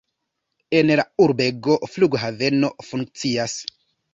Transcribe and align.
En 0.77 0.89
la 0.99 1.05
urbego 1.25 1.75
flughaveno 1.91 2.73
funkcias. 2.89 3.59